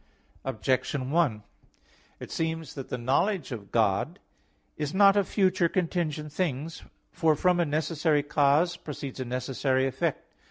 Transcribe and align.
Objection 0.43 1.11
1: 1.11 1.43
It 2.19 2.31
seems 2.31 2.73
that 2.73 2.89
the 2.89 2.97
knowledge 2.97 3.51
of 3.51 3.71
God 3.71 4.17
is 4.75 4.95
not 4.95 5.15
of 5.15 5.27
future 5.27 5.69
contingent 5.69 6.33
things. 6.33 6.81
For 7.11 7.35
from 7.35 7.59
a 7.59 7.65
necessary 7.65 8.23
cause 8.23 8.77
proceeds 8.77 9.19
a 9.19 9.25
necessary 9.25 9.85
effect. 9.85 10.33